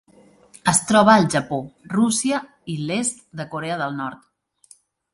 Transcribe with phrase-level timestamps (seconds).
[0.71, 1.59] Es troba al Japó,
[1.95, 2.41] Rússia
[2.77, 4.29] i l'est de Corea del Nord.